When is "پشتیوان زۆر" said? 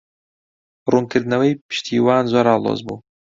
1.67-2.45